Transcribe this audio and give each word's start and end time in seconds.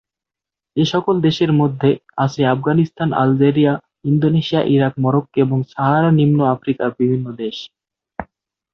এসকল 0.77 1.15
দেশের 1.21 1.51
মধ্যে 1.53 1.89
আছে 2.17 2.41
Afghanistan, 2.45 3.09
Algeria, 3.13 3.73
Indonesia, 4.03 4.61
Iraq, 4.67 4.93
Morocco, 4.99 5.37
এবং 5.39 5.57
সাহারা-নিম্ন 5.69 6.39
আফ্রিকার 6.45 6.89
বিভিন্ন 6.99 7.25
দেশ। 7.33 7.57